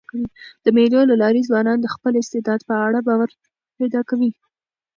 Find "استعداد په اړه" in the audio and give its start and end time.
2.21-2.99